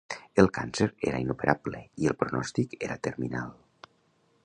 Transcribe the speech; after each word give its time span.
El 0.43 0.47
càncer 0.55 0.87
era 1.11 1.19
inoperable 1.25 1.83
i 2.05 2.11
el 2.13 2.19
pronòstic 2.25 2.77
era 2.89 2.99
terminal. 3.09 3.57